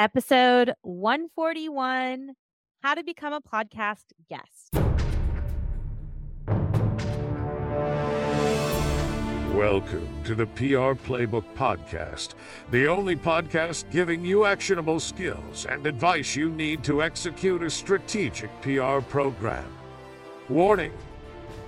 episode 0.00 0.72
141 0.80 2.34
How 2.82 2.94
to 2.94 3.04
Become 3.04 3.34
a 3.34 3.40
Podcast 3.42 4.14
Guest. 4.30 4.70
Welcome 9.54 10.08
to 10.24 10.34
the 10.34 10.46
PR 10.46 10.96
Playbook 10.96 11.44
Podcast, 11.54 12.32
the 12.70 12.86
only 12.88 13.14
podcast 13.14 13.90
giving 13.90 14.24
you 14.24 14.46
actionable 14.46 15.00
skills 15.00 15.66
and 15.66 15.86
advice 15.86 16.34
you 16.34 16.48
need 16.48 16.82
to 16.84 17.02
execute 17.02 17.62
a 17.62 17.68
strategic 17.68 18.50
PR 18.62 19.00
program. 19.00 19.70
Warning 20.48 20.94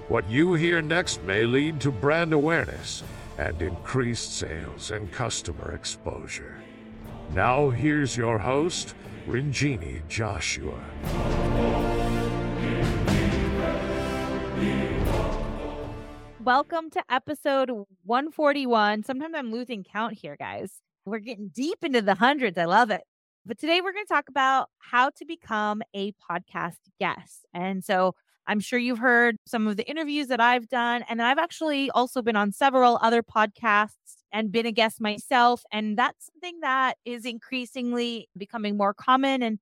what 0.09 0.27
you 0.31 0.55
hear 0.55 0.81
next 0.81 1.23
may 1.25 1.45
lead 1.45 1.83
to 1.83 1.93
brand 1.93 2.33
awareness 2.33 3.03
and 3.37 3.61
increased 3.61 4.39
sales 4.39 4.91
and 4.91 5.13
customer 5.13 5.75
exposure. 5.75 6.63
Now, 7.35 7.71
here's 7.71 8.15
your 8.15 8.39
host, 8.39 8.95
Ronjini 9.27 10.03
Joshi. 10.07 10.71
Welcome 16.45 16.91
to 16.91 17.03
episode 17.09 17.71
141. 18.05 19.05
Sometimes 19.05 19.35
I'm 19.35 19.51
losing 19.51 19.83
count 19.83 20.13
here, 20.13 20.37
guys. 20.37 20.83
We're 21.07 21.21
getting 21.21 21.49
deep 21.49 21.79
into 21.83 22.03
the 22.03 22.17
hundreds. 22.17 22.59
I 22.59 22.67
love 22.67 22.91
it. 22.91 23.01
But 23.47 23.59
today 23.59 23.81
we're 23.81 23.95
going 23.95 24.05
to 24.05 24.13
talk 24.13 24.29
about 24.29 24.69
how 24.79 25.09
to 25.17 25.25
become 25.25 25.81
a 25.95 26.13
podcast 26.31 26.81
guest. 27.01 27.47
And 27.55 27.83
so 27.83 28.15
I'm 28.47 28.61
sure 28.61 28.79
you've 28.79 28.99
heard 28.99 29.39
some 29.47 29.67
of 29.67 29.79
the 29.79 29.89
interviews 29.89 30.27
that 30.27 30.41
I've 30.41 30.69
done. 30.69 31.03
And 31.09 31.23
I've 31.23 31.39
actually 31.39 31.91
also 31.93 32.21
been 32.21 32.37
on 32.37 32.53
several 32.53 32.99
other 33.01 33.23
podcasts 33.23 34.22
and 34.33 34.51
been 34.51 34.67
a 34.67 34.73
guest 34.73 35.01
myself. 35.01 35.63
And 35.73 35.97
that's 35.97 36.31
something 36.33 36.61
that 36.61 36.95
is 37.05 37.25
increasingly 37.25 38.29
becoming 38.37 38.77
more 38.77 38.95
common 38.95 39.43
and 39.43 39.59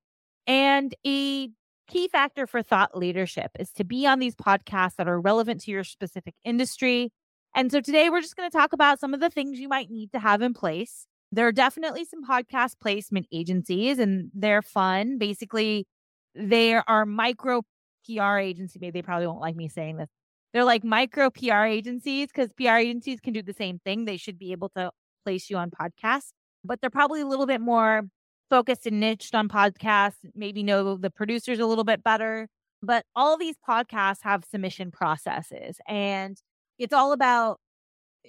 and 0.47 0.95
a 1.05 1.49
key 1.87 2.07
factor 2.07 2.47
for 2.47 2.63
thought 2.63 2.97
leadership 2.97 3.51
is 3.59 3.71
to 3.73 3.83
be 3.83 4.07
on 4.07 4.19
these 4.19 4.35
podcasts 4.35 4.95
that 4.95 5.07
are 5.07 5.19
relevant 5.19 5.61
to 5.61 5.71
your 5.71 5.83
specific 5.83 6.33
industry. 6.43 7.11
And 7.55 7.71
so 7.71 7.81
today 7.81 8.09
we're 8.09 8.21
just 8.21 8.37
going 8.37 8.49
to 8.49 8.57
talk 8.57 8.73
about 8.73 8.99
some 8.99 9.13
of 9.13 9.19
the 9.19 9.29
things 9.29 9.59
you 9.59 9.67
might 9.67 9.91
need 9.91 10.11
to 10.13 10.19
have 10.19 10.41
in 10.41 10.53
place. 10.53 11.05
There 11.33 11.47
are 11.47 11.51
definitely 11.51 12.05
some 12.05 12.25
podcast 12.25 12.79
placement 12.81 13.27
agencies 13.31 13.99
and 13.99 14.31
they're 14.33 14.61
fun. 14.61 15.17
Basically, 15.17 15.85
they 16.33 16.75
are 16.75 17.05
micro 17.05 17.61
PR 18.05 18.37
agency. 18.37 18.79
Maybe 18.81 18.99
they 18.99 19.03
probably 19.03 19.27
won't 19.27 19.41
like 19.41 19.55
me 19.55 19.67
saying 19.67 19.97
this. 19.97 20.09
They're 20.53 20.65
like 20.65 20.83
micro 20.83 21.29
PR 21.29 21.63
agencies 21.63 22.27
because 22.27 22.51
PR 22.53 22.77
agencies 22.77 23.19
can 23.19 23.33
do 23.33 23.41
the 23.41 23.53
same 23.53 23.79
thing. 23.79 24.05
They 24.05 24.17
should 24.17 24.37
be 24.37 24.51
able 24.51 24.69
to 24.69 24.91
place 25.23 25.49
you 25.49 25.57
on 25.57 25.71
podcasts, 25.71 26.31
but 26.63 26.81
they're 26.81 26.89
probably 26.89 27.21
a 27.21 27.27
little 27.27 27.45
bit 27.45 27.61
more 27.61 28.03
focused 28.49 28.85
and 28.85 28.99
niched 28.99 29.33
on 29.33 29.47
podcasts, 29.47 30.17
maybe 30.35 30.61
know 30.61 30.97
the 30.97 31.09
producers 31.09 31.59
a 31.59 31.65
little 31.65 31.85
bit 31.85 32.03
better. 32.03 32.47
But 32.83 33.05
all 33.15 33.37
these 33.37 33.55
podcasts 33.67 34.19
have 34.23 34.43
submission 34.43 34.91
processes 34.91 35.77
and 35.87 36.37
it's 36.79 36.93
all 36.93 37.13
about 37.13 37.59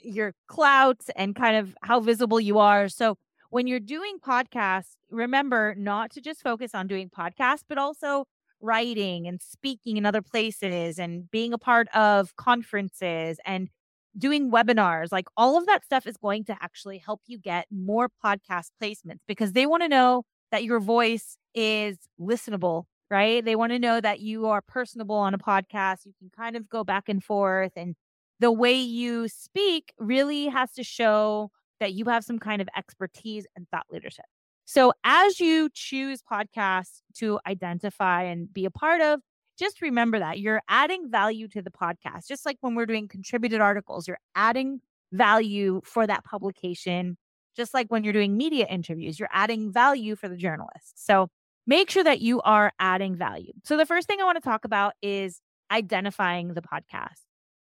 your 0.02 0.34
clout 0.46 1.00
and 1.16 1.34
kind 1.34 1.56
of 1.56 1.74
how 1.82 2.00
visible 2.00 2.40
you 2.40 2.58
are. 2.58 2.88
So 2.88 3.16
when 3.50 3.66
you're 3.66 3.80
doing 3.80 4.18
podcasts, 4.18 4.92
remember 5.10 5.74
not 5.76 6.10
to 6.12 6.20
just 6.20 6.42
focus 6.42 6.74
on 6.74 6.86
doing 6.86 7.10
podcasts, 7.10 7.64
but 7.68 7.78
also 7.78 8.26
writing 8.62 9.26
and 9.26 9.40
speaking 9.42 9.96
in 9.96 10.06
other 10.06 10.22
places 10.22 10.98
and 10.98 11.30
being 11.30 11.52
a 11.52 11.58
part 11.58 11.88
of 11.94 12.36
conferences 12.36 13.38
and 13.44 13.68
doing 14.16 14.50
webinars, 14.50 15.10
like 15.10 15.26
all 15.36 15.56
of 15.56 15.66
that 15.66 15.84
stuff 15.84 16.06
is 16.06 16.16
going 16.16 16.44
to 16.44 16.56
actually 16.60 16.98
help 16.98 17.20
you 17.26 17.38
get 17.38 17.66
more 17.70 18.08
podcast 18.24 18.70
placements 18.82 19.20
because 19.26 19.52
they 19.52 19.66
want 19.66 19.82
to 19.82 19.88
know 19.88 20.24
that 20.50 20.64
your 20.64 20.80
voice 20.80 21.36
is 21.54 21.96
listenable, 22.20 22.84
right? 23.10 23.44
They 23.44 23.56
want 23.56 23.72
to 23.72 23.78
know 23.78 24.00
that 24.00 24.20
you 24.20 24.46
are 24.46 24.60
personable 24.60 25.16
on 25.16 25.34
a 25.34 25.38
podcast. 25.38 26.04
You 26.04 26.12
can 26.18 26.30
kind 26.36 26.56
of 26.56 26.68
go 26.68 26.84
back 26.84 27.08
and 27.08 27.22
forth. 27.24 27.72
And 27.76 27.94
the 28.38 28.52
way 28.52 28.74
you 28.74 29.28
speak 29.28 29.92
really 29.98 30.46
has 30.48 30.72
to 30.74 30.84
show 30.84 31.50
that 31.80 31.94
you 31.94 32.04
have 32.06 32.24
some 32.24 32.38
kind 32.38 32.62
of 32.62 32.68
expertise 32.76 33.46
and 33.56 33.66
thought 33.70 33.86
leadership. 33.90 34.26
So, 34.64 34.92
as 35.04 35.40
you 35.40 35.68
choose 35.72 36.22
podcasts 36.22 37.00
to 37.16 37.40
identify 37.46 38.22
and 38.24 38.52
be 38.52 38.64
a 38.64 38.70
part 38.70 39.00
of, 39.00 39.20
just 39.58 39.82
remember 39.82 40.18
that 40.18 40.40
you're 40.40 40.62
adding 40.68 41.10
value 41.10 41.48
to 41.48 41.62
the 41.62 41.70
podcast. 41.70 42.26
Just 42.26 42.46
like 42.46 42.56
when 42.60 42.74
we're 42.74 42.86
doing 42.86 43.08
contributed 43.08 43.60
articles, 43.60 44.08
you're 44.08 44.18
adding 44.34 44.80
value 45.12 45.80
for 45.84 46.06
that 46.06 46.24
publication. 46.24 47.16
Just 47.56 47.74
like 47.74 47.88
when 47.88 48.02
you're 48.04 48.14
doing 48.14 48.36
media 48.36 48.66
interviews, 48.66 49.18
you're 49.18 49.28
adding 49.32 49.70
value 49.72 50.16
for 50.16 50.28
the 50.28 50.36
journalist. 50.36 51.04
So, 51.06 51.28
make 51.66 51.90
sure 51.90 52.04
that 52.04 52.20
you 52.20 52.40
are 52.42 52.72
adding 52.78 53.16
value. 53.16 53.52
So, 53.64 53.76
the 53.76 53.86
first 53.86 54.06
thing 54.08 54.20
I 54.20 54.24
want 54.24 54.36
to 54.36 54.48
talk 54.48 54.64
about 54.64 54.94
is 55.02 55.40
identifying 55.70 56.54
the 56.54 56.62
podcast. 56.62 57.20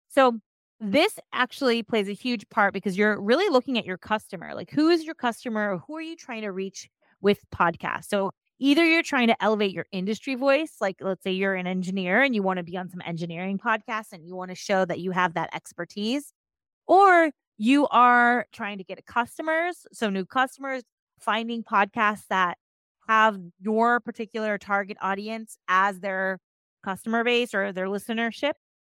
So, 0.08 0.40
this 0.80 1.18
actually 1.32 1.82
plays 1.82 2.08
a 2.08 2.12
huge 2.12 2.48
part 2.50 2.74
because 2.74 2.98
you're 2.98 3.20
really 3.20 3.48
looking 3.50 3.78
at 3.78 3.86
your 3.86 3.96
customer. 3.96 4.54
Like, 4.54 4.70
who 4.70 4.88
is 4.90 5.04
your 5.04 5.14
customer? 5.14 5.78
Who 5.86 5.96
are 5.96 6.02
you 6.02 6.16
trying 6.16 6.42
to 6.42 6.52
reach 6.52 6.88
with 7.20 7.40
podcasts? 7.54 8.06
So, 8.06 8.32
either 8.58 8.84
you're 8.84 9.02
trying 9.02 9.28
to 9.28 9.42
elevate 9.42 9.72
your 9.72 9.86
industry 9.92 10.34
voice, 10.34 10.76
like 10.80 10.96
let's 11.00 11.22
say 11.22 11.32
you're 11.32 11.54
an 11.54 11.66
engineer 11.66 12.22
and 12.22 12.34
you 12.34 12.42
want 12.42 12.58
to 12.58 12.62
be 12.62 12.76
on 12.76 12.88
some 12.88 13.02
engineering 13.06 13.58
podcasts 13.58 14.12
and 14.12 14.26
you 14.26 14.34
want 14.34 14.50
to 14.50 14.54
show 14.54 14.84
that 14.84 14.98
you 15.00 15.10
have 15.10 15.34
that 15.34 15.50
expertise, 15.54 16.32
or 16.86 17.30
you 17.58 17.86
are 17.88 18.46
trying 18.52 18.78
to 18.78 18.84
get 18.84 19.04
customers. 19.06 19.86
So, 19.92 20.10
new 20.10 20.26
customers, 20.26 20.82
finding 21.20 21.62
podcasts 21.64 22.26
that 22.28 22.58
have 23.08 23.38
your 23.60 24.00
particular 24.00 24.58
target 24.58 24.96
audience 25.00 25.56
as 25.68 26.00
their 26.00 26.38
customer 26.84 27.24
base 27.24 27.54
or 27.54 27.72
their 27.72 27.86
listenership. 27.86 28.52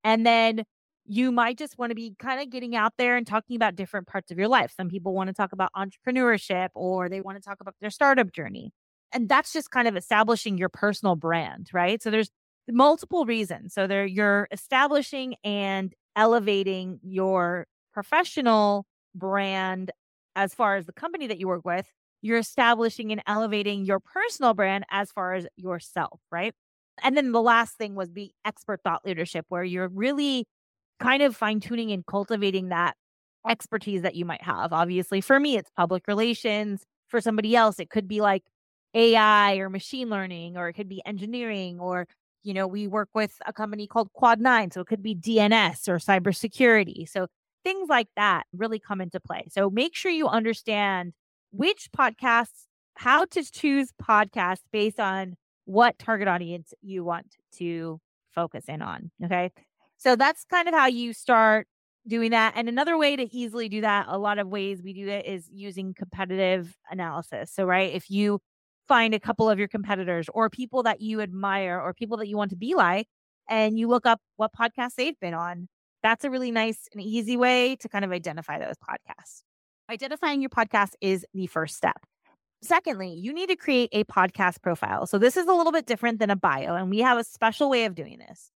And 0.04 0.26
then 0.26 0.64
you 1.08 1.32
might 1.32 1.56
just 1.56 1.78
want 1.78 1.90
to 1.90 1.94
be 1.94 2.14
kind 2.18 2.40
of 2.40 2.50
getting 2.50 2.76
out 2.76 2.92
there 2.98 3.16
and 3.16 3.26
talking 3.26 3.56
about 3.56 3.74
different 3.74 4.06
parts 4.06 4.30
of 4.30 4.38
your 4.38 4.46
life. 4.46 4.72
Some 4.76 4.90
people 4.90 5.14
want 5.14 5.28
to 5.28 5.32
talk 5.32 5.52
about 5.52 5.70
entrepreneurship 5.74 6.68
or 6.74 7.08
they 7.08 7.22
want 7.22 7.38
to 7.38 7.42
talk 7.42 7.58
about 7.60 7.74
their 7.80 7.90
startup 7.90 8.30
journey. 8.30 8.72
And 9.12 9.26
that's 9.26 9.52
just 9.52 9.70
kind 9.70 9.88
of 9.88 9.96
establishing 9.96 10.58
your 10.58 10.68
personal 10.68 11.16
brand, 11.16 11.70
right? 11.72 12.02
So 12.02 12.10
there's 12.10 12.30
multiple 12.68 13.24
reasons. 13.24 13.72
So 13.72 13.86
there 13.86 14.04
you're 14.04 14.48
establishing 14.52 15.36
and 15.42 15.94
elevating 16.14 17.00
your 17.02 17.66
professional 17.94 18.84
brand 19.14 19.90
as 20.36 20.52
far 20.52 20.76
as 20.76 20.84
the 20.84 20.92
company 20.92 21.26
that 21.26 21.38
you 21.38 21.48
work 21.48 21.64
with. 21.64 21.86
You're 22.20 22.38
establishing 22.38 23.12
and 23.12 23.22
elevating 23.26 23.86
your 23.86 24.00
personal 24.00 24.52
brand 24.52 24.84
as 24.90 25.10
far 25.10 25.34
as 25.34 25.46
yourself, 25.56 26.20
right? 26.30 26.52
And 27.02 27.16
then 27.16 27.32
the 27.32 27.40
last 27.40 27.78
thing 27.78 27.94
was 27.94 28.10
be 28.10 28.34
expert 28.44 28.80
thought 28.84 29.06
leadership, 29.06 29.46
where 29.48 29.64
you're 29.64 29.88
really 29.88 30.44
kind 31.00 31.22
of 31.22 31.36
fine 31.36 31.60
tuning 31.60 31.92
and 31.92 32.04
cultivating 32.06 32.68
that 32.68 32.96
expertise 33.48 34.02
that 34.02 34.14
you 34.14 34.24
might 34.24 34.42
have. 34.42 34.72
Obviously, 34.72 35.20
for 35.20 35.38
me, 35.40 35.56
it's 35.56 35.70
public 35.76 36.06
relations. 36.08 36.84
For 37.08 37.20
somebody 37.20 37.56
else, 37.56 37.78
it 37.78 37.88
could 37.88 38.06
be 38.06 38.20
like 38.20 38.42
AI 38.94 39.56
or 39.56 39.70
machine 39.70 40.10
learning, 40.10 40.56
or 40.56 40.68
it 40.68 40.74
could 40.74 40.88
be 40.88 41.02
engineering, 41.06 41.80
or 41.80 42.06
you 42.42 42.54
know, 42.54 42.66
we 42.66 42.86
work 42.86 43.08
with 43.14 43.36
a 43.46 43.52
company 43.52 43.86
called 43.86 44.12
Quad 44.12 44.40
Nine, 44.40 44.70
so 44.70 44.80
it 44.80 44.86
could 44.86 45.02
be 45.02 45.14
DNS 45.14 45.88
or 45.88 45.98
cybersecurity. 45.98 47.08
So 47.08 47.26
things 47.64 47.88
like 47.88 48.08
that 48.16 48.44
really 48.52 48.78
come 48.78 49.00
into 49.00 49.20
play. 49.20 49.46
So 49.50 49.70
make 49.70 49.94
sure 49.94 50.10
you 50.10 50.28
understand 50.28 51.12
which 51.50 51.88
podcasts, 51.96 52.66
how 52.94 53.24
to 53.26 53.42
choose 53.42 53.92
podcasts 54.02 54.62
based 54.72 55.00
on 55.00 55.34
what 55.64 55.98
target 55.98 56.28
audience 56.28 56.72
you 56.82 57.04
want 57.04 57.36
to 57.56 58.00
focus 58.30 58.64
in 58.68 58.82
on. 58.82 59.10
Okay. 59.24 59.50
So 59.98 60.16
that's 60.16 60.44
kind 60.44 60.68
of 60.68 60.74
how 60.74 60.86
you 60.86 61.12
start 61.12 61.66
doing 62.06 62.30
that. 62.30 62.54
And 62.56 62.68
another 62.68 62.96
way 62.96 63.16
to 63.16 63.34
easily 63.34 63.68
do 63.68 63.82
that, 63.82 64.06
a 64.08 64.18
lot 64.18 64.38
of 64.38 64.48
ways 64.48 64.82
we 64.82 64.92
do 64.92 65.08
it 65.08 65.26
is 65.26 65.48
using 65.52 65.94
competitive 65.94 66.74
analysis. 66.90 67.52
So, 67.52 67.64
right, 67.64 67.92
if 67.92 68.10
you 68.10 68.40
find 68.86 69.12
a 69.14 69.20
couple 69.20 69.50
of 69.50 69.58
your 69.58 69.68
competitors 69.68 70.28
or 70.32 70.48
people 70.48 70.82
that 70.84 71.00
you 71.00 71.20
admire 71.20 71.78
or 71.78 71.92
people 71.92 72.16
that 72.18 72.28
you 72.28 72.36
want 72.36 72.50
to 72.50 72.56
be 72.56 72.74
like, 72.74 73.06
and 73.48 73.78
you 73.78 73.88
look 73.88 74.06
up 74.06 74.20
what 74.36 74.52
podcasts 74.52 74.94
they've 74.96 75.18
been 75.20 75.34
on, 75.34 75.68
that's 76.02 76.24
a 76.24 76.30
really 76.30 76.50
nice 76.50 76.88
and 76.92 77.02
easy 77.02 77.36
way 77.36 77.76
to 77.76 77.88
kind 77.88 78.04
of 78.04 78.12
identify 78.12 78.58
those 78.58 78.76
podcasts. 78.76 79.42
Identifying 79.90 80.40
your 80.40 80.50
podcast 80.50 80.92
is 81.00 81.26
the 81.34 81.46
first 81.46 81.76
step. 81.76 81.96
Secondly, 82.62 83.14
you 83.14 83.32
need 83.32 83.48
to 83.48 83.56
create 83.56 83.88
a 83.92 84.04
podcast 84.04 84.62
profile. 84.62 85.06
So, 85.06 85.18
this 85.18 85.36
is 85.36 85.46
a 85.46 85.52
little 85.52 85.72
bit 85.72 85.86
different 85.86 86.18
than 86.18 86.30
a 86.30 86.36
bio, 86.36 86.74
and 86.74 86.90
we 86.90 86.98
have 87.00 87.18
a 87.18 87.24
special 87.24 87.70
way 87.70 87.84
of 87.84 87.94
doing 87.94 88.18
this. 88.18 88.50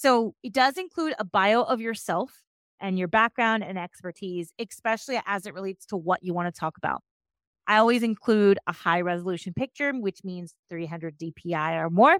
So 0.00 0.34
it 0.42 0.54
does 0.54 0.78
include 0.78 1.12
a 1.18 1.26
bio 1.26 1.60
of 1.60 1.78
yourself 1.78 2.40
and 2.80 2.98
your 2.98 3.06
background 3.06 3.62
and 3.62 3.78
expertise, 3.78 4.50
especially 4.58 5.20
as 5.26 5.44
it 5.44 5.52
relates 5.52 5.84
to 5.86 5.96
what 5.98 6.20
you 6.22 6.32
want 6.32 6.52
to 6.54 6.58
talk 6.58 6.78
about. 6.78 7.02
I 7.66 7.76
always 7.76 8.02
include 8.02 8.58
a 8.66 8.72
high 8.72 9.02
resolution 9.02 9.52
picture, 9.52 9.92
which 9.92 10.20
means 10.24 10.54
300 10.70 11.18
DPI 11.18 11.76
or 11.76 11.90
more. 11.90 12.18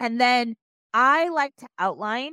And 0.00 0.20
then 0.20 0.56
I 0.92 1.28
like 1.28 1.54
to 1.58 1.68
outline 1.78 2.32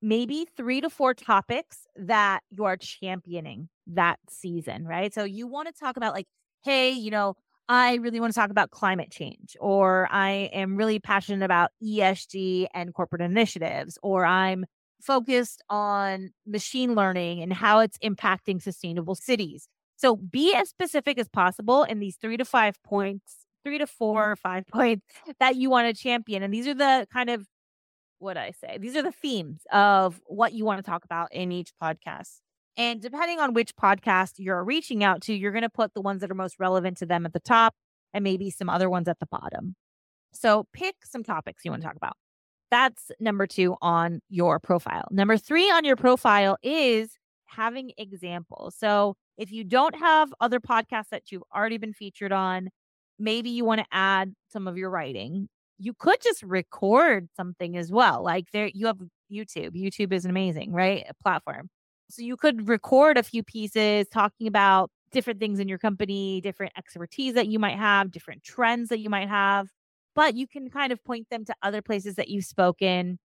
maybe 0.00 0.46
three 0.56 0.80
to 0.82 0.90
four 0.90 1.12
topics 1.12 1.86
that 1.96 2.42
you 2.50 2.64
are 2.64 2.76
championing 2.76 3.68
that 3.88 4.20
season, 4.30 4.86
right? 4.86 5.12
So 5.12 5.24
you 5.24 5.48
want 5.48 5.66
to 5.66 5.74
talk 5.74 5.96
about, 5.96 6.14
like, 6.14 6.26
hey, 6.64 6.90
you 6.92 7.10
know, 7.10 7.34
I 7.68 7.94
really 7.96 8.20
want 8.20 8.32
to 8.32 8.38
talk 8.38 8.50
about 8.50 8.70
climate 8.70 9.10
change, 9.10 9.56
or 9.60 10.08
I 10.10 10.50
am 10.52 10.76
really 10.76 11.00
passionate 11.00 11.44
about 11.44 11.70
ESG 11.82 12.68
and 12.72 12.94
corporate 12.94 13.22
initiatives, 13.22 13.98
or 14.02 14.24
I'm 14.24 14.66
focused 15.00 15.62
on 15.68 16.30
machine 16.46 16.94
learning 16.94 17.42
and 17.42 17.52
how 17.52 17.80
it's 17.80 17.98
impacting 17.98 18.62
sustainable 18.62 19.14
cities. 19.14 19.68
So 19.96 20.16
be 20.16 20.54
as 20.54 20.68
specific 20.68 21.18
as 21.18 21.28
possible 21.28 21.82
in 21.84 21.98
these 21.98 22.16
three 22.16 22.36
to 22.36 22.44
five 22.44 22.80
points, 22.84 23.46
three 23.64 23.78
to 23.78 23.86
four 23.86 24.30
or 24.30 24.36
five 24.36 24.66
points 24.72 25.04
that 25.40 25.56
you 25.56 25.68
want 25.70 25.94
to 25.94 26.02
champion. 26.02 26.42
And 26.42 26.54
these 26.54 26.66
are 26.68 26.74
the 26.74 27.06
kind 27.12 27.30
of 27.30 27.46
what 28.18 28.36
I 28.36 28.52
say, 28.52 28.78
these 28.78 28.96
are 28.96 29.02
the 29.02 29.12
themes 29.12 29.62
of 29.72 30.20
what 30.26 30.52
you 30.54 30.64
want 30.64 30.78
to 30.82 30.88
talk 30.88 31.04
about 31.04 31.32
in 31.32 31.52
each 31.52 31.72
podcast. 31.82 32.38
And 32.76 33.00
depending 33.00 33.40
on 33.40 33.54
which 33.54 33.74
podcast 33.76 34.32
you're 34.38 34.62
reaching 34.62 35.02
out 35.02 35.22
to, 35.22 35.34
you're 35.34 35.52
going 35.52 35.62
to 35.62 35.70
put 35.70 35.94
the 35.94 36.02
ones 36.02 36.20
that 36.20 36.30
are 36.30 36.34
most 36.34 36.56
relevant 36.58 36.98
to 36.98 37.06
them 37.06 37.24
at 37.24 37.32
the 37.32 37.40
top 37.40 37.74
and 38.12 38.22
maybe 38.22 38.50
some 38.50 38.68
other 38.68 38.90
ones 38.90 39.08
at 39.08 39.18
the 39.18 39.26
bottom. 39.26 39.74
So 40.32 40.66
pick 40.72 40.96
some 41.04 41.22
topics 41.22 41.64
you 41.64 41.70
want 41.70 41.82
to 41.82 41.88
talk 41.88 41.96
about. 41.96 42.16
That's 42.70 43.10
number 43.20 43.46
two 43.46 43.76
on 43.80 44.20
your 44.28 44.58
profile. 44.58 45.08
Number 45.10 45.38
three 45.38 45.70
on 45.70 45.84
your 45.84 45.96
profile 45.96 46.58
is 46.62 47.16
having 47.46 47.92
examples. 47.96 48.74
So 48.76 49.16
if 49.38 49.52
you 49.52 49.64
don't 49.64 49.94
have 49.96 50.32
other 50.40 50.60
podcasts 50.60 51.10
that 51.10 51.30
you've 51.30 51.44
already 51.54 51.78
been 51.78 51.92
featured 51.92 52.32
on, 52.32 52.68
maybe 53.18 53.50
you 53.50 53.64
want 53.64 53.80
to 53.80 53.86
add 53.92 54.34
some 54.48 54.66
of 54.66 54.76
your 54.76 54.90
writing. 54.90 55.48
You 55.78 55.94
could 55.94 56.20
just 56.22 56.42
record 56.42 57.28
something 57.36 57.76
as 57.76 57.92
well. 57.92 58.22
Like 58.22 58.50
there, 58.52 58.70
you 58.72 58.86
have 58.86 58.98
YouTube. 59.32 59.70
YouTube 59.74 60.12
is 60.12 60.24
an 60.24 60.30
amazing, 60.30 60.72
right? 60.72 61.04
A 61.08 61.14
platform. 61.22 61.68
So 62.08 62.22
you 62.22 62.36
could 62.36 62.68
record 62.68 63.18
a 63.18 63.22
few 63.22 63.42
pieces 63.42 64.06
talking 64.08 64.46
about 64.46 64.90
different 65.12 65.40
things 65.40 65.58
in 65.58 65.68
your 65.68 65.78
company, 65.78 66.40
different 66.40 66.72
expertise 66.76 67.34
that 67.34 67.48
you 67.48 67.58
might 67.58 67.78
have, 67.78 68.10
different 68.10 68.42
trends 68.42 68.88
that 68.90 69.00
you 69.00 69.10
might 69.10 69.28
have, 69.28 69.68
but 70.14 70.34
you 70.34 70.46
can 70.46 70.70
kind 70.70 70.92
of 70.92 71.02
point 71.04 71.28
them 71.30 71.44
to 71.44 71.54
other 71.62 71.82
places 71.82 72.14
that 72.16 72.28
you've 72.28 72.44
spoken. 72.44 73.18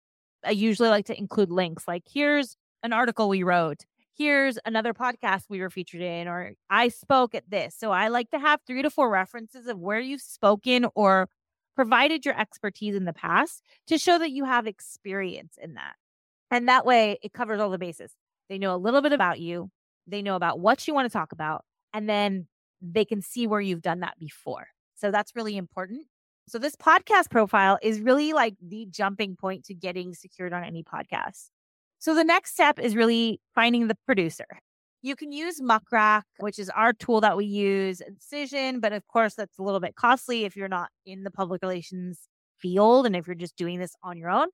I 0.46 0.52
usually 0.52 0.90
like 0.90 1.06
to 1.08 1.18
include 1.18 1.52
links 1.52 1.88
like 1.88 2.04
here's 2.12 2.58
an 2.84 2.94
article 2.94 3.30
we 3.30 3.44
wrote, 3.44 3.86
here's 4.18 4.58
another 4.66 4.94
podcast 4.94 5.44
we 5.50 5.60
were 5.60 5.70
featured 5.70 6.02
in, 6.02 6.28
or 6.28 6.54
I 6.70 6.90
spoke 6.90 7.36
at 7.36 7.50
this. 7.50 7.76
So 7.78 7.92
I 7.92 8.08
like 8.08 8.30
to 8.32 8.40
have 8.40 8.60
three 8.66 8.82
to 8.82 8.90
four 8.90 9.10
references 9.10 9.68
of 9.68 9.80
where 9.80 10.00
you've 10.00 10.22
spoken 10.22 10.88
or 10.96 11.30
provided 11.76 12.26
your 12.26 12.40
expertise 12.40 12.96
in 12.96 13.06
the 13.06 13.14
past 13.14 13.64
to 13.88 13.98
show 13.98 14.18
that 14.20 14.32
you 14.32 14.46
have 14.46 14.68
experience 14.68 15.56
in 15.62 15.76
that. 15.76 15.94
And 16.50 16.68
that 16.68 16.86
way 16.86 17.18
it 17.24 17.34
covers 17.34 17.60
all 17.60 17.70
the 17.70 17.78
bases. 17.78 18.14
They 18.52 18.58
know 18.58 18.76
a 18.76 18.78
little 18.78 19.02
bit 19.02 19.14
about 19.14 19.40
you, 19.40 19.70
they 20.08 20.22
know 20.22 20.36
about 20.36 20.60
what 20.60 20.86
you 20.86 20.94
want 20.94 21.10
to 21.10 21.18
talk 21.18 21.32
about, 21.32 21.64
and 21.94 22.10
then 22.10 22.48
they 22.82 23.06
can 23.06 23.22
see 23.22 23.48
where 23.48 23.62
you've 23.62 23.82
done 23.82 24.02
that 24.02 24.20
before. 24.20 24.68
So 24.96 25.10
that's 25.10 25.38
really 25.38 25.56
important. 25.56 26.06
So 26.50 26.60
this 26.60 26.76
podcast 26.76 27.32
profile 27.32 27.80
is 27.82 28.02
really 28.02 28.34
like 28.34 28.56
the 28.62 28.88
jumping 28.92 29.38
point 29.38 29.64
to 29.68 29.74
getting 29.74 30.14
secured 30.14 30.52
on 30.52 30.66
any 30.66 30.84
podcast. 30.84 31.46
So 32.00 32.14
the 32.14 32.26
next 32.26 32.52
step 32.52 32.78
is 32.78 32.94
really 32.94 33.40
finding 33.56 33.88
the 33.88 33.96
producer. 34.06 34.48
You 35.02 35.16
can 35.16 35.32
use 35.32 35.62
Muck 35.62 35.84
Rack, 35.90 36.26
which 36.40 36.60
is 36.60 36.70
our 36.72 36.92
tool 36.92 37.22
that 37.22 37.38
we 37.38 37.46
use, 37.46 38.02
Incision, 38.02 38.82
but 38.82 38.92
of 38.92 39.08
course 39.08 39.34
that's 39.36 39.60
a 39.60 39.64
little 39.64 39.80
bit 39.80 39.96
costly 39.96 40.44
if 40.44 40.58
you're 40.58 40.68
not 40.68 40.90
in 41.06 41.24
the 41.24 41.32
public 41.32 41.62
relations 41.62 42.28
field 42.58 43.06
and 43.06 43.16
if 43.16 43.28
you're 43.28 43.34
just 43.34 43.56
doing 43.56 43.80
this 43.80 43.96
on 44.04 44.18
your 44.18 44.30
own. 44.30 44.50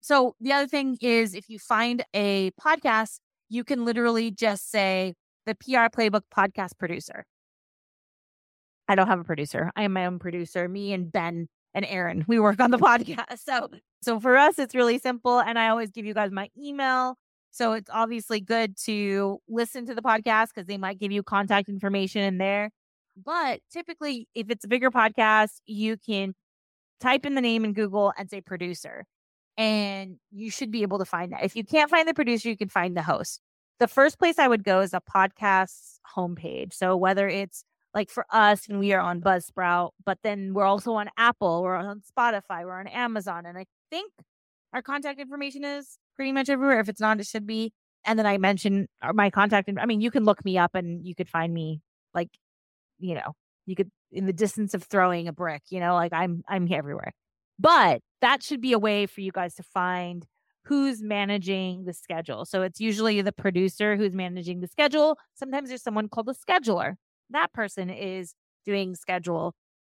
So 0.00 0.34
the 0.40 0.52
other 0.52 0.66
thing 0.66 0.98
is 1.00 1.34
if 1.34 1.48
you 1.48 1.60
find 1.60 2.04
a 2.14 2.50
podcast 2.60 3.20
you 3.48 3.64
can 3.64 3.84
literally 3.84 4.30
just 4.30 4.70
say 4.70 5.14
the 5.46 5.54
PR 5.54 5.88
Playbook 5.88 6.22
podcast 6.34 6.78
producer. 6.78 7.24
I 8.88 8.94
don't 8.94 9.06
have 9.06 9.20
a 9.20 9.24
producer. 9.24 9.70
I 9.76 9.82
am 9.82 9.92
my 9.92 10.06
own 10.06 10.18
producer. 10.18 10.68
Me 10.68 10.92
and 10.92 11.12
Ben 11.12 11.48
and 11.74 11.84
Aaron, 11.84 12.24
we 12.26 12.38
work 12.38 12.60
on 12.60 12.70
the 12.70 12.78
podcast. 12.78 13.38
So, 13.38 13.68
so 14.02 14.20
for 14.20 14.36
us, 14.36 14.58
it's 14.58 14.74
really 14.74 14.98
simple. 14.98 15.40
And 15.40 15.58
I 15.58 15.68
always 15.68 15.90
give 15.90 16.06
you 16.06 16.14
guys 16.14 16.30
my 16.30 16.48
email. 16.58 17.16
So 17.50 17.72
it's 17.72 17.90
obviously 17.92 18.40
good 18.40 18.76
to 18.84 19.38
listen 19.48 19.86
to 19.86 19.94
the 19.94 20.02
podcast 20.02 20.48
because 20.54 20.66
they 20.66 20.78
might 20.78 20.98
give 20.98 21.12
you 21.12 21.22
contact 21.22 21.68
information 21.68 22.22
in 22.22 22.38
there. 22.38 22.70
But 23.16 23.60
typically, 23.72 24.28
if 24.34 24.50
it's 24.50 24.64
a 24.64 24.68
bigger 24.68 24.90
podcast, 24.90 25.60
you 25.66 25.96
can 25.96 26.34
type 27.00 27.26
in 27.26 27.34
the 27.34 27.40
name 27.40 27.64
in 27.64 27.72
Google 27.72 28.12
and 28.16 28.30
say 28.30 28.40
producer 28.40 29.04
and 29.58 30.16
you 30.30 30.50
should 30.50 30.70
be 30.70 30.82
able 30.82 30.98
to 31.00 31.04
find 31.04 31.32
that. 31.32 31.44
If 31.44 31.56
you 31.56 31.64
can't 31.64 31.90
find 31.90 32.08
the 32.08 32.14
producer, 32.14 32.48
you 32.48 32.56
can 32.56 32.68
find 32.68 32.96
the 32.96 33.02
host. 33.02 33.40
The 33.80 33.88
first 33.88 34.18
place 34.18 34.38
I 34.38 34.48
would 34.48 34.64
go 34.64 34.80
is 34.80 34.94
a 34.94 35.00
podcast 35.00 35.98
homepage. 36.16 36.72
So 36.72 36.96
whether 36.96 37.28
it's 37.28 37.64
like 37.92 38.08
for 38.08 38.24
us, 38.30 38.68
and 38.68 38.78
we 38.78 38.92
are 38.92 39.00
on 39.00 39.20
Buzzsprout, 39.20 39.90
but 40.06 40.18
then 40.22 40.54
we're 40.54 40.64
also 40.64 40.92
on 40.94 41.10
Apple, 41.16 41.62
we're 41.62 41.76
on 41.76 42.00
Spotify, 42.00 42.64
we're 42.64 42.78
on 42.78 42.86
Amazon, 42.86 43.46
and 43.46 43.58
I 43.58 43.66
think 43.90 44.12
our 44.72 44.82
contact 44.82 45.20
information 45.20 45.64
is 45.64 45.98
pretty 46.14 46.32
much 46.32 46.48
everywhere. 46.48 46.80
If 46.80 46.88
it's 46.88 47.00
not, 47.00 47.18
it 47.20 47.26
should 47.26 47.46
be. 47.46 47.72
And 48.04 48.18
then 48.18 48.26
I 48.26 48.38
mentioned 48.38 48.88
uh, 49.02 49.12
my 49.12 49.30
contact. 49.30 49.68
I 49.80 49.86
mean, 49.86 50.00
you 50.00 50.10
can 50.10 50.24
look 50.24 50.44
me 50.44 50.56
up 50.58 50.74
and 50.74 51.04
you 51.06 51.14
could 51.14 51.28
find 51.28 51.52
me 51.52 51.80
like, 52.14 52.28
you 52.98 53.14
know, 53.14 53.32
you 53.66 53.74
could 53.74 53.90
in 54.12 54.26
the 54.26 54.32
distance 54.32 54.74
of 54.74 54.84
throwing 54.84 55.28
a 55.28 55.32
brick. 55.32 55.62
You 55.70 55.80
know, 55.80 55.94
like 55.94 56.12
I'm 56.12 56.42
I'm 56.48 56.70
everywhere. 56.72 57.12
But 57.58 58.00
that 58.20 58.42
should 58.42 58.60
be 58.60 58.72
a 58.72 58.78
way 58.78 59.06
for 59.06 59.20
you 59.20 59.32
guys 59.32 59.54
to 59.56 59.62
find 59.62 60.26
who's 60.64 61.02
managing 61.02 61.84
the 61.84 61.92
schedule. 61.92 62.44
So 62.44 62.62
it's 62.62 62.80
usually 62.80 63.22
the 63.22 63.32
producer 63.32 63.96
who's 63.96 64.12
managing 64.12 64.60
the 64.60 64.66
schedule. 64.68 65.18
Sometimes 65.34 65.70
there's 65.70 65.82
someone 65.82 66.08
called 66.08 66.28
a 66.28 66.34
scheduler. 66.34 66.96
That 67.30 67.52
person 67.52 67.88
is 67.90 68.34
doing 68.66 68.94
schedule. 68.94 69.54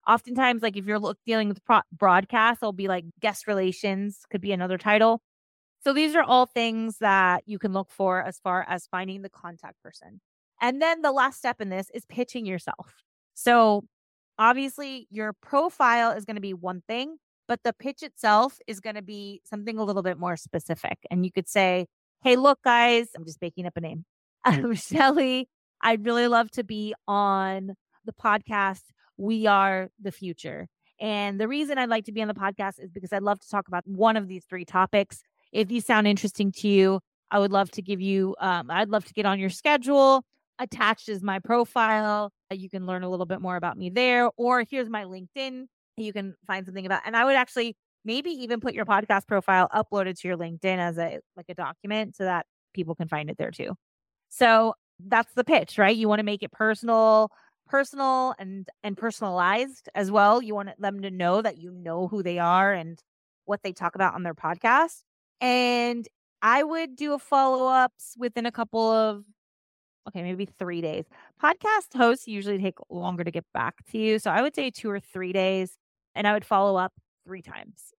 Oftentimes, 0.09 0.63
like 0.63 0.77
if 0.77 0.87
you're 0.87 0.99
look, 0.99 1.19
dealing 1.27 1.49
with 1.49 1.63
pro- 1.65 1.83
broadcast, 1.93 2.63
it'll 2.63 2.73
be 2.73 2.89
like 2.89 3.05
guest 3.21 3.47
relations, 3.47 4.23
could 4.31 4.41
be 4.41 4.53
another 4.53 4.79
title. 4.79 5.21
So 5.85 5.93
these 5.93 6.15
are 6.15 6.23
all 6.23 6.47
things 6.47 6.99
that 6.99 7.43
you 7.47 7.59
can 7.59 7.73
look 7.73 7.91
for 7.91 8.23
as 8.23 8.39
far 8.39 8.65
as 8.69 8.87
finding 8.87 9.23
the 9.23 9.29
contact 9.29 9.83
person. 9.83 10.21
And 10.61 10.81
then 10.81 11.03
the 11.03 11.13
last 11.13 11.39
step 11.39 11.61
in 11.61 11.69
this 11.69 11.91
is 11.93 12.05
pitching 12.07 12.47
yourself. 12.47 13.03
So 13.35 13.85
obviously, 14.39 15.07
your 15.11 15.33
profile 15.33 16.13
is 16.13 16.25
going 16.25 16.37
to 16.37 16.41
be 16.41 16.55
one 16.55 16.83
thing, 16.89 17.17
but 17.53 17.65
the 17.65 17.75
pitch 17.75 18.03
itself 18.03 18.57
is 18.67 18.81
going 18.81 18.97
to 18.97 19.03
be 19.03 19.43
something 19.45 19.79
a 19.79 19.85
little 19.85 20.03
bit 20.03 20.19
more 20.19 20.39
specific. 20.39 20.97
And 21.11 21.23
you 21.23 21.31
could 21.31 21.47
say, 21.47 21.85
Hey, 22.23 22.37
look, 22.37 22.63
guys, 22.65 23.09
I'm 23.15 23.27
just 23.27 23.43
making 23.43 23.67
up 23.67 23.75
a 23.77 23.81
name. 23.83 24.07
I'm 24.45 24.75
Shelly. 24.75 25.51
I'd 25.83 26.07
really 26.07 26.29
love 26.29 26.51
to 26.53 26.65
be 26.65 26.95
on 27.07 27.75
the 28.07 28.15
podcast. 28.15 28.85
We 29.19 29.47
are 29.47 29.91
the 30.01 30.13
future. 30.13 30.67
And 30.99 31.39
the 31.39 31.47
reason 31.47 31.77
I'd 31.77 31.91
like 31.91 32.07
to 32.07 32.13
be 32.13 32.23
on 32.23 32.29
the 32.29 32.33
podcast 32.33 32.83
is 32.83 32.91
because 32.91 33.13
I'd 33.13 33.23
love 33.23 33.39
to 33.41 33.49
talk 33.51 33.69
about 33.69 33.87
one 33.87 34.17
of 34.17 34.29
these 34.29 34.47
three 34.49 34.65
topics. 34.65 35.21
If 35.53 35.69
these 35.69 35.85
sound 35.85 36.07
interesting 36.07 36.53
to 36.53 36.69
you, 36.69 37.01
I 37.31 37.39
would 37.39 37.53
love 37.53 37.71
to 37.73 37.83
give 37.83 38.01
you, 38.01 38.35
um, 38.41 38.71
I'd 38.71 38.89
love 38.89 39.05
to 39.05 39.13
get 39.13 39.27
on 39.27 39.39
your 39.39 39.51
schedule. 39.51 40.25
Attached 40.59 41.11
is 41.11 41.23
my 41.23 41.39
profile. 41.39 42.33
You 42.51 42.71
can 42.71 42.87
learn 42.87 43.03
a 43.03 43.11
little 43.11 43.27
bit 43.27 43.43
more 43.43 43.57
about 43.57 43.77
me 43.77 43.91
there. 43.91 44.31
Or 44.39 44.65
here's 44.71 44.89
my 44.89 45.05
LinkedIn 45.05 45.67
you 45.97 46.13
can 46.13 46.35
find 46.47 46.67
something 46.67 46.87
about. 46.87 47.03
And 47.05 47.17
I 47.17 47.25
would 47.25 47.37
actually 47.37 47.77
maybe 48.05 48.31
even 48.31 48.61
put 48.61 48.75
your 48.75 48.85
podcast 48.85 49.27
profile 49.27 49.69
uploaded 49.75 50.19
to 50.21 50.29
your 50.29 50.37
LinkedIn 50.37 50.79
as 50.79 50.99
a 50.99 51.21
like 51.37 51.47
a 51.49 51.55
document 51.55 52.17
so 52.17 52.25
that 52.25 52.47
people 52.75 52.95
can 52.95 53.09
find 53.09 53.31
it 53.31 53.39
there 53.39 53.51
too. 53.51 53.75
So 54.31 54.75
that's 55.07 55.33
the 55.35 55.45
pitch, 55.45 55.79
right? 55.79 55.97
You 55.97 56.09
want 56.09 56.21
to 56.21 56.25
make 56.25 56.43
it 56.43 56.53
personal, 56.53 57.31
personal 57.67 58.35
and 58.39 58.69
and 58.83 58.97
personalized 58.97 59.89
as 59.95 60.11
well. 60.11 60.43
You 60.43 60.55
want 60.55 60.71
them 60.79 61.03
to 61.03 61.11
know 61.11 61.43
that 61.43 61.59
you 61.59 61.71
know 61.71 62.09
who 62.09 62.23
they 62.23 62.39
are 62.39 62.73
and 62.73 62.99
what 63.45 63.63
they 63.63 63.73
talk 63.73 63.95
about 63.95 64.15
on 64.15 64.23
their 64.23 64.35
podcast. 64.35 65.03
And 65.41 66.07
I 66.41 66.63
would 66.63 66.97
do 66.97 67.15
a 67.15 67.19
follow-ups 67.19 68.15
within 68.19 68.47
a 68.47 68.53
couple 68.53 68.91
of 68.91 69.25
okay, 70.09 70.23
maybe 70.23 70.47
three 70.47 70.81
days. 70.81 71.05
Podcast 71.43 71.97
hosts 71.97 72.27
usually 72.27 72.59
take 72.59 72.79
longer 72.91 73.25
to 73.25 73.31
get 73.31 73.45
back 73.55 73.77
to 73.93 73.99
you. 73.99 74.19
So 74.19 74.31
I 74.31 74.43
would 74.43 74.55
say 74.55 74.71
two 74.71 74.91
or 74.91 74.99
three 75.01 75.33
days 75.33 75.77
and 76.15 76.27
I 76.27 76.33
would 76.33 76.45
follow 76.45 76.77
up 76.77 76.93
three 77.27 77.43
times. 77.43 77.93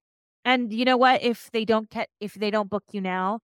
And 0.46 0.74
you 0.74 0.86
know 0.86 0.98
what? 0.98 1.24
If 1.24 1.50
they 1.52 1.66
don't 1.66 1.90
get, 1.90 2.10
if 2.20 2.34
they 2.34 2.52
don't 2.52 2.70
book 2.70 2.84
you 2.92 3.02
now, 3.02 3.40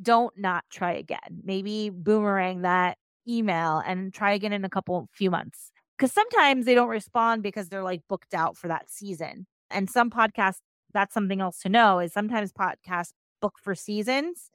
don't 0.00 0.36
not 0.38 0.64
try 0.70 0.92
again. 0.92 1.42
Maybe 1.44 1.90
boomerang 1.90 2.62
that 2.62 2.98
email 3.28 3.82
and 3.84 4.12
try 4.14 4.32
again 4.32 4.52
in 4.52 4.64
a 4.64 4.70
couple 4.70 5.08
few 5.12 5.30
months. 5.30 5.70
Because 5.96 6.12
sometimes 6.12 6.64
they 6.64 6.74
don't 6.74 6.88
respond 6.88 7.42
because 7.42 7.68
they're 7.68 7.82
like 7.82 8.02
booked 8.08 8.34
out 8.34 8.56
for 8.56 8.68
that 8.68 8.88
season. 8.90 9.46
And 9.70 9.90
some 9.90 10.10
podcasts, 10.10 10.60
that's 10.94 11.12
something 11.12 11.40
else 11.40 11.60
to 11.60 11.68
know 11.68 11.98
is 11.98 12.12
sometimes 12.12 12.52
podcasts 12.52 13.12
book 13.40 13.56
for 13.62 13.74
seasons 13.74 14.50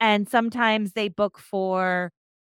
and 0.00 0.28
sometimes 0.28 0.92
they 0.92 1.08
book 1.08 1.38
for 1.38 2.12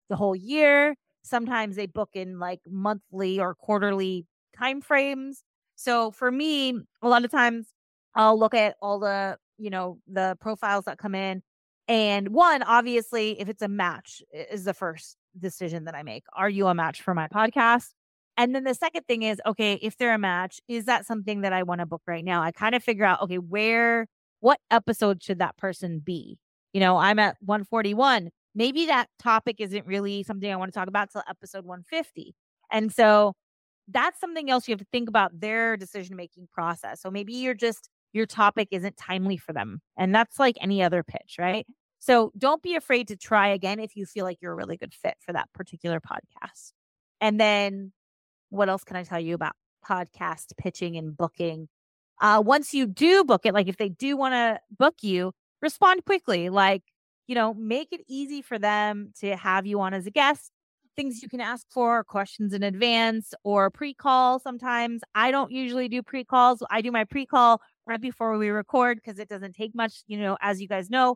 the 0.09 0.15
whole 0.15 0.35
year. 0.35 0.95
Sometimes 1.23 1.75
they 1.75 1.85
book 1.85 2.09
in 2.13 2.39
like 2.39 2.61
monthly 2.67 3.39
or 3.39 3.55
quarterly 3.55 4.25
time 4.57 4.81
frames. 4.81 5.43
So 5.81 6.11
for 6.11 6.31
me, 6.31 6.79
a 7.01 7.09
lot 7.09 7.25
of 7.25 7.31
times 7.31 7.67
I'll 8.13 8.37
look 8.37 8.53
at 8.53 8.75
all 8.81 8.99
the, 8.99 9.37
you 9.57 9.69
know, 9.69 9.97
the 10.07 10.37
profiles 10.39 10.85
that 10.85 10.97
come 10.97 11.15
in. 11.15 11.41
And 11.87 12.29
one, 12.29 12.61
obviously, 12.63 13.39
if 13.39 13.49
it's 13.49 13.61
a 13.61 13.67
match, 13.67 14.21
is 14.31 14.63
the 14.63 14.73
first 14.73 15.17
decision 15.39 15.85
that 15.85 15.95
I 15.95 16.03
make. 16.03 16.23
Are 16.35 16.49
you 16.49 16.67
a 16.67 16.75
match 16.75 17.01
for 17.01 17.13
my 17.13 17.27
podcast? 17.27 17.89
And 18.37 18.55
then 18.55 18.63
the 18.63 18.75
second 18.75 19.03
thing 19.07 19.23
is, 19.23 19.41
okay, 19.45 19.73
if 19.81 19.97
they're 19.97 20.13
a 20.13 20.19
match, 20.19 20.61
is 20.67 20.85
that 20.85 21.05
something 21.05 21.41
that 21.41 21.51
I 21.51 21.63
want 21.63 21.79
to 21.79 21.85
book 21.85 22.01
right 22.07 22.23
now? 22.23 22.41
I 22.41 22.51
kind 22.51 22.75
of 22.75 22.83
figure 22.83 23.03
out, 23.03 23.21
okay, 23.23 23.37
where, 23.37 24.07
what 24.39 24.59
episode 24.69 25.21
should 25.23 25.39
that 25.39 25.57
person 25.57 25.99
be? 25.99 26.37
You 26.73 26.79
know, 26.79 26.97
I'm 26.97 27.19
at 27.19 27.37
141. 27.41 28.29
Maybe 28.53 28.85
that 28.85 29.07
topic 29.19 29.57
isn't 29.59 29.85
really 29.85 30.23
something 30.23 30.51
I 30.51 30.55
want 30.55 30.71
to 30.71 30.79
talk 30.79 30.87
about 30.87 31.11
till 31.11 31.23
episode 31.27 31.65
150. 31.65 32.35
And 32.71 32.91
so 32.91 33.33
that's 33.91 34.19
something 34.19 34.49
else 34.49 34.67
you 34.67 34.73
have 34.73 34.79
to 34.79 34.87
think 34.91 35.09
about 35.09 35.39
their 35.39 35.77
decision 35.77 36.15
making 36.15 36.47
process. 36.51 37.01
So 37.01 37.11
maybe 37.11 37.33
you're 37.33 37.53
just, 37.53 37.89
your 38.13 38.25
topic 38.25 38.69
isn't 38.71 38.97
timely 38.97 39.37
for 39.37 39.53
them. 39.53 39.81
And 39.97 40.13
that's 40.13 40.39
like 40.39 40.57
any 40.61 40.83
other 40.83 41.03
pitch, 41.03 41.35
right? 41.39 41.65
So 41.99 42.31
don't 42.37 42.63
be 42.63 42.75
afraid 42.75 43.07
to 43.09 43.15
try 43.15 43.49
again 43.49 43.79
if 43.79 43.95
you 43.95 44.05
feel 44.05 44.25
like 44.25 44.39
you're 44.41 44.53
a 44.53 44.55
really 44.55 44.77
good 44.77 44.93
fit 44.93 45.15
for 45.19 45.33
that 45.33 45.53
particular 45.53 45.99
podcast. 45.99 46.73
And 47.19 47.39
then 47.39 47.91
what 48.49 48.69
else 48.69 48.83
can 48.83 48.97
I 48.97 49.03
tell 49.03 49.19
you 49.19 49.35
about 49.35 49.53
podcast 49.87 50.57
pitching 50.57 50.97
and 50.97 51.15
booking? 51.15 51.69
Uh, 52.19 52.41
once 52.43 52.73
you 52.73 52.87
do 52.87 53.23
book 53.23 53.45
it, 53.45 53.53
like 53.53 53.67
if 53.67 53.77
they 53.77 53.89
do 53.89 54.17
want 54.17 54.33
to 54.33 54.59
book 54.77 54.95
you, 55.01 55.31
respond 55.61 56.03
quickly. 56.05 56.49
Like, 56.49 56.83
you 57.27 57.35
know, 57.35 57.53
make 57.53 57.89
it 57.91 58.01
easy 58.07 58.41
for 58.41 58.59
them 58.59 59.13
to 59.19 59.35
have 59.35 59.65
you 59.65 59.79
on 59.79 59.93
as 59.93 60.05
a 60.07 60.11
guest. 60.11 60.51
Things 60.95 61.23
you 61.23 61.29
can 61.29 61.41
ask 61.41 61.65
for, 61.71 62.03
questions 62.03 62.53
in 62.53 62.63
advance 62.63 63.33
or 63.43 63.69
pre 63.69 63.93
call 63.93 64.39
sometimes. 64.39 65.01
I 65.15 65.31
don't 65.31 65.51
usually 65.51 65.87
do 65.87 66.03
pre 66.03 66.23
calls. 66.23 66.61
I 66.69 66.81
do 66.81 66.91
my 66.91 67.05
pre 67.05 67.25
call 67.25 67.61
right 67.87 68.01
before 68.01 68.37
we 68.37 68.49
record 68.49 68.97
because 68.97 69.19
it 69.19 69.29
doesn't 69.29 69.53
take 69.53 69.73
much. 69.73 70.03
You 70.07 70.17
know, 70.17 70.37
as 70.41 70.61
you 70.61 70.67
guys 70.67 70.89
know, 70.89 71.15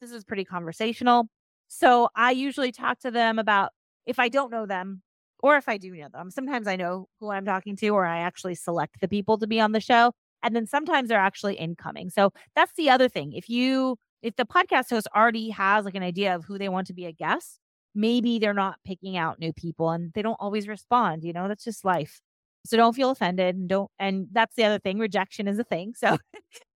this 0.00 0.12
is 0.12 0.24
pretty 0.24 0.44
conversational. 0.44 1.28
So 1.68 2.08
I 2.14 2.30
usually 2.30 2.72
talk 2.72 3.00
to 3.00 3.10
them 3.10 3.38
about 3.38 3.72
if 4.06 4.18
I 4.18 4.28
don't 4.28 4.52
know 4.52 4.66
them, 4.66 5.02
or 5.40 5.56
if 5.56 5.68
I 5.68 5.76
do 5.76 5.92
know 5.94 6.08
them. 6.12 6.30
Sometimes 6.30 6.66
I 6.66 6.76
know 6.76 7.08
who 7.20 7.30
I'm 7.30 7.44
talking 7.44 7.76
to, 7.76 7.88
or 7.90 8.06
I 8.06 8.18
actually 8.18 8.54
select 8.54 9.00
the 9.00 9.08
people 9.08 9.38
to 9.38 9.46
be 9.46 9.60
on 9.60 9.72
the 9.72 9.80
show. 9.80 10.12
And 10.42 10.54
then 10.54 10.66
sometimes 10.66 11.08
they're 11.08 11.18
actually 11.18 11.54
incoming. 11.54 12.10
So 12.10 12.32
that's 12.54 12.72
the 12.76 12.90
other 12.90 13.08
thing. 13.08 13.32
If 13.32 13.48
you, 13.48 13.96
if 14.22 14.36
the 14.36 14.44
podcast 14.44 14.90
host 14.90 15.08
already 15.14 15.50
has 15.50 15.84
like 15.84 15.94
an 15.94 16.02
idea 16.02 16.34
of 16.34 16.44
who 16.44 16.58
they 16.58 16.68
want 16.68 16.86
to 16.88 16.94
be 16.94 17.06
a 17.06 17.12
guest, 17.12 17.58
maybe 17.96 18.38
they're 18.38 18.54
not 18.54 18.78
picking 18.84 19.16
out 19.16 19.40
new 19.40 19.52
people 19.52 19.90
and 19.90 20.12
they 20.12 20.22
don't 20.22 20.36
always 20.38 20.68
respond. 20.68 21.24
You 21.24 21.32
know, 21.32 21.48
that's 21.48 21.64
just 21.64 21.84
life. 21.84 22.20
So 22.66 22.76
don't 22.76 22.94
feel 22.94 23.10
offended 23.10 23.56
and 23.56 23.68
don't, 23.68 23.90
and 23.98 24.28
that's 24.32 24.54
the 24.54 24.64
other 24.64 24.78
thing. 24.78 24.98
Rejection 24.98 25.48
is 25.48 25.58
a 25.58 25.64
thing. 25.64 25.94
So 26.02 26.18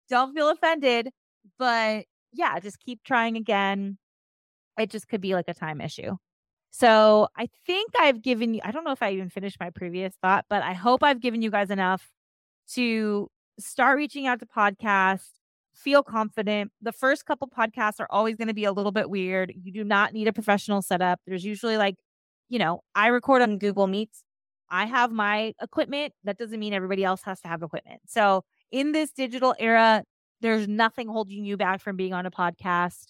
don't 0.08 0.34
feel 0.34 0.50
offended. 0.50 1.10
But 1.58 2.04
yeah, 2.32 2.60
just 2.60 2.78
keep 2.78 3.02
trying 3.02 3.36
again. 3.36 3.98
It 4.78 4.90
just 4.90 5.08
could 5.08 5.20
be 5.20 5.34
like 5.34 5.48
a 5.48 5.54
time 5.54 5.80
issue. 5.80 6.16
So 6.70 7.28
I 7.36 7.48
think 7.66 7.92
I've 7.98 8.22
given 8.22 8.54
you, 8.54 8.60
I 8.62 8.70
don't 8.70 8.84
know 8.84 8.92
if 8.92 9.02
I 9.02 9.12
even 9.12 9.30
finished 9.30 9.58
my 9.58 9.70
previous 9.70 10.14
thought, 10.22 10.44
but 10.50 10.62
I 10.62 10.74
hope 10.74 11.02
I've 11.02 11.20
given 11.20 11.40
you 11.40 11.50
guys 11.50 11.70
enough 11.70 12.08
to 12.74 13.28
start 13.58 13.96
reaching 13.96 14.26
out 14.26 14.40
to 14.40 14.46
podcasts, 14.46 15.30
feel 15.76 16.02
confident. 16.02 16.72
The 16.80 16.92
first 16.92 17.26
couple 17.26 17.48
podcasts 17.48 18.00
are 18.00 18.08
always 18.10 18.36
going 18.36 18.48
to 18.48 18.54
be 18.54 18.64
a 18.64 18.72
little 18.72 18.92
bit 18.92 19.10
weird. 19.10 19.52
You 19.62 19.72
do 19.72 19.84
not 19.84 20.12
need 20.12 20.28
a 20.28 20.32
professional 20.32 20.82
setup. 20.82 21.20
There's 21.26 21.44
usually 21.44 21.76
like, 21.76 21.96
you 22.48 22.58
know, 22.58 22.80
I 22.94 23.08
record 23.08 23.42
on 23.42 23.58
Google 23.58 23.86
Meets. 23.86 24.22
I 24.70 24.86
have 24.86 25.12
my 25.12 25.52
equipment. 25.60 26.12
That 26.24 26.38
doesn't 26.38 26.58
mean 26.58 26.72
everybody 26.72 27.04
else 27.04 27.22
has 27.22 27.40
to 27.42 27.48
have 27.48 27.62
equipment. 27.62 28.00
So 28.06 28.42
in 28.72 28.92
this 28.92 29.12
digital 29.12 29.54
era, 29.58 30.02
there's 30.40 30.66
nothing 30.66 31.08
holding 31.08 31.44
you 31.44 31.56
back 31.56 31.80
from 31.80 31.96
being 31.96 32.12
on 32.12 32.26
a 32.26 32.30
podcast. 32.30 33.06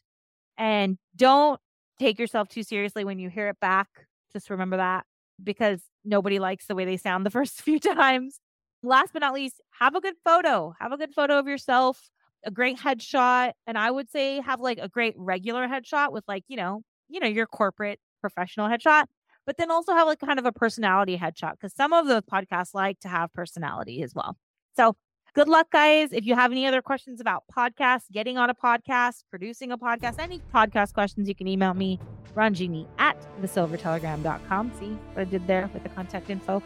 And 0.58 0.99
don't 1.14 1.61
take 1.99 2.18
yourself 2.18 2.49
too 2.49 2.62
seriously 2.62 3.04
when 3.04 3.18
you 3.18 3.30
hear 3.30 3.49
it 3.49 3.61
back. 3.61 3.88
Just 4.32 4.50
remember 4.50 4.76
that 4.76 5.04
because 5.42 5.80
nobody 6.04 6.38
likes 6.38 6.66
the 6.66 6.75
way 6.75 6.85
they 6.85 6.96
sound 6.96 7.25
the 7.25 7.30
first 7.38 7.62
few 7.62 7.78
times. 7.78 8.40
Last 8.82 9.12
but 9.12 9.20
not 9.20 9.35
least, 9.35 9.61
have 9.78 9.94
a 9.94 10.00
good 10.00 10.14
photo. 10.25 10.75
Have 10.78 10.92
a 10.92 10.99
good 10.99 11.12
photo 11.14 11.38
of 11.38 11.46
yourself, 11.46 12.11
a 12.47 12.50
great 12.50 12.79
headshot. 12.79 13.53
And 13.67 13.76
I 13.76 13.91
would 13.91 14.11
say 14.11 14.41
have 14.41 14.61
like 14.61 14.79
a 14.81 14.88
great 14.88 15.15
regular 15.17 15.69
headshot 15.69 16.12
with 16.12 16.25
like, 16.26 16.45
you 16.49 16.57
know, 16.57 16.83
you 17.09 17.21
know, 17.21 17.26
your 17.26 17.47
corporate 17.47 17.99
professional 18.21 18.69
headshot, 18.69 19.05
but 19.45 19.57
then 19.59 19.71
also 19.71 19.93
have 19.93 20.07
like 20.07 20.21
kind 20.21 20.38
of 20.38 20.47
a 20.47 20.53
personality 20.53 21.19
headshot 21.19 21.53
because 21.53 21.75
some 21.75 21.93
of 21.93 22.07
the 22.07 22.23
podcasts 22.23 22.73
like 22.73 22.99
to 23.00 23.09
have 23.09 23.33
personality 23.33 24.03
as 24.03 24.15
well. 24.15 24.37
So 24.76 24.97
good 25.35 25.49
luck, 25.49 25.71
guys. 25.71 26.12
If 26.12 26.25
you 26.25 26.35
have 26.35 26.53
any 26.53 26.67
other 26.67 26.83
questions 26.83 27.21
about 27.21 27.45
podcasts, 27.55 28.11
getting 28.12 28.38
on 28.38 28.49
a 28.49 28.55
podcast, 28.55 29.25
producing 29.31 29.73
a 29.73 29.79
podcast, 29.79 30.19
any 30.19 30.41
podcast 30.55 30.95
questions, 30.95 31.29
you 31.29 31.35
can 31.35 31.47
email 31.47 31.75
me, 31.75 32.00
Ronjini 32.35 32.87
at 32.99 33.17
thesilvertelegram.com. 33.43 34.73
See 34.79 34.99
what 35.12 35.23
I 35.23 35.25
did 35.25 35.47
there 35.47 35.71
with 35.73 35.83
the 35.83 35.88
contact 35.91 36.31
info. 36.31 36.62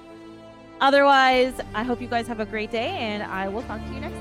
Otherwise, 0.80 1.60
I 1.74 1.82
hope 1.84 2.00
you 2.00 2.08
guys 2.08 2.26
have 2.26 2.40
a 2.40 2.46
great 2.46 2.70
day 2.70 2.88
and 2.88 3.22
I 3.22 3.48
will 3.48 3.62
talk 3.62 3.84
to 3.86 3.92
you 3.92 4.00
next 4.00 4.19